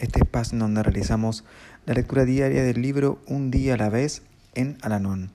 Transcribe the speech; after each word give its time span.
este 0.00 0.20
espacio 0.20 0.58
donde 0.58 0.82
realizamos 0.82 1.44
la 1.84 1.94
lectura 1.94 2.24
diaria 2.24 2.64
del 2.64 2.80
libro 2.80 3.20
Un 3.26 3.50
día 3.50 3.74
a 3.74 3.76
la 3.76 3.90
vez 3.90 4.22
en 4.54 4.78
Alanón. 4.80 5.30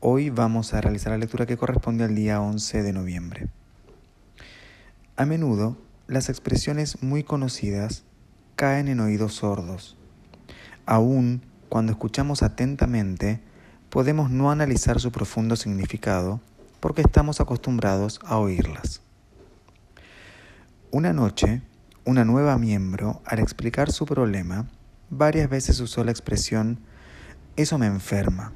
Hoy 0.00 0.28
vamos 0.30 0.74
a 0.74 0.80
realizar 0.80 1.12
la 1.12 1.18
lectura 1.18 1.46
que 1.46 1.56
corresponde 1.56 2.04
al 2.04 2.14
día 2.14 2.40
11 2.40 2.82
de 2.82 2.92
noviembre. 2.92 3.48
A 5.16 5.24
menudo, 5.24 5.78
las 6.06 6.28
expresiones 6.28 7.02
muy 7.02 7.24
conocidas 7.24 8.04
caen 8.56 8.88
en 8.88 9.00
oídos 9.00 9.34
sordos. 9.34 9.96
Aún 10.84 11.42
cuando 11.70 11.92
escuchamos 11.92 12.42
atentamente, 12.42 13.40
podemos 13.88 14.30
no 14.30 14.50
analizar 14.50 15.00
su 15.00 15.10
profundo 15.10 15.56
significado 15.56 16.40
porque 16.80 17.00
estamos 17.00 17.40
acostumbrados 17.40 18.20
a 18.24 18.38
oírlas. 18.38 19.00
Una 20.90 21.12
noche, 21.12 21.62
una 22.08 22.24
nueva 22.24 22.56
miembro, 22.56 23.20
al 23.24 23.38
explicar 23.38 23.92
su 23.92 24.06
problema, 24.06 24.66
varias 25.10 25.50
veces 25.50 25.78
usó 25.80 26.04
la 26.04 26.10
expresión 26.10 26.80
eso 27.56 27.76
me 27.76 27.86
enferma 27.86 28.52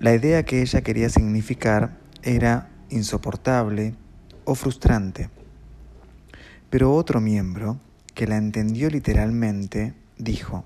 la 0.00 0.14
idea 0.14 0.44
que 0.44 0.62
ella 0.62 0.80
quería 0.80 1.10
significar 1.10 1.98
era 2.22 2.70
insoportable 2.88 3.94
o 4.46 4.54
frustrante. 4.54 5.28
Pero 6.70 6.94
otro 6.94 7.20
miembro, 7.20 7.78
que 8.14 8.26
la 8.26 8.38
entendió 8.38 8.88
literalmente, 8.88 9.92
dijo, 10.16 10.64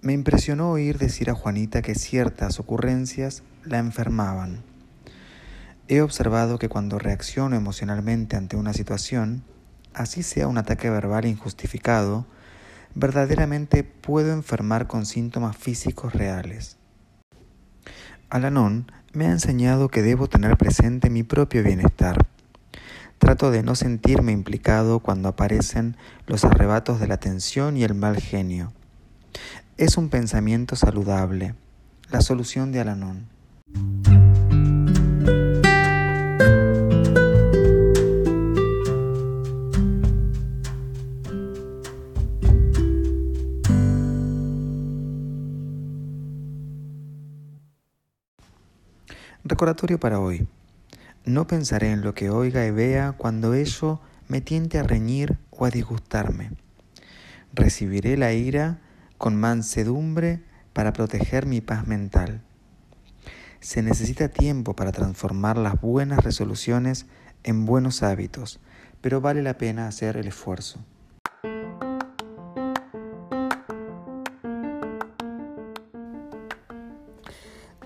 me 0.00 0.14
impresionó 0.14 0.70
oír 0.70 0.96
decir 0.96 1.28
a 1.28 1.34
Juanita 1.34 1.82
que 1.82 1.94
ciertas 1.94 2.58
ocurrencias 2.58 3.42
la 3.64 3.78
enfermaban. 3.78 4.62
He 5.88 6.00
observado 6.00 6.58
que 6.58 6.70
cuando 6.70 6.98
reacciono 6.98 7.54
emocionalmente 7.54 8.36
ante 8.36 8.56
una 8.56 8.72
situación, 8.72 9.44
así 9.94 10.22
sea 10.22 10.48
un 10.48 10.58
ataque 10.58 10.90
verbal 10.90 11.24
injustificado, 11.24 12.26
verdaderamente 12.94 13.84
puedo 13.84 14.32
enfermar 14.32 14.86
con 14.86 15.06
síntomas 15.06 15.56
físicos 15.56 16.12
reales. 16.12 16.76
Alanon 18.30 18.90
me 19.12 19.26
ha 19.26 19.30
enseñado 19.30 19.88
que 19.88 20.02
debo 20.02 20.28
tener 20.28 20.56
presente 20.56 21.10
mi 21.10 21.22
propio 21.22 21.62
bienestar. 21.62 22.26
Trato 23.18 23.50
de 23.50 23.62
no 23.62 23.74
sentirme 23.74 24.32
implicado 24.32 24.98
cuando 24.98 25.28
aparecen 25.28 25.96
los 26.26 26.44
arrebatos 26.44 27.00
de 27.00 27.06
la 27.06 27.18
tensión 27.18 27.76
y 27.76 27.84
el 27.84 27.94
mal 27.94 28.20
genio. 28.20 28.72
Es 29.76 29.96
un 29.96 30.08
pensamiento 30.08 30.76
saludable, 30.76 31.54
la 32.10 32.20
solución 32.20 32.72
de 32.72 32.80
Alanon. 32.80 33.28
Recordatorio 49.46 50.00
para 50.00 50.20
hoy. 50.20 50.48
No 51.26 51.46
pensaré 51.46 51.92
en 51.92 52.00
lo 52.00 52.14
que 52.14 52.30
oiga 52.30 52.64
y 52.64 52.70
vea 52.70 53.12
cuando 53.12 53.52
ello 53.52 54.00
me 54.26 54.40
tiente 54.40 54.78
a 54.78 54.84
reñir 54.84 55.36
o 55.50 55.66
a 55.66 55.70
disgustarme. 55.70 56.52
Recibiré 57.52 58.16
la 58.16 58.32
ira 58.32 58.80
con 59.18 59.36
mansedumbre 59.36 60.42
para 60.72 60.94
proteger 60.94 61.44
mi 61.44 61.60
paz 61.60 61.86
mental. 61.86 62.40
Se 63.60 63.82
necesita 63.82 64.30
tiempo 64.30 64.74
para 64.74 64.92
transformar 64.92 65.58
las 65.58 65.78
buenas 65.78 66.24
resoluciones 66.24 67.04
en 67.42 67.66
buenos 67.66 68.02
hábitos, 68.02 68.60
pero 69.02 69.20
vale 69.20 69.42
la 69.42 69.58
pena 69.58 69.88
hacer 69.88 70.16
el 70.16 70.26
esfuerzo. 70.26 70.82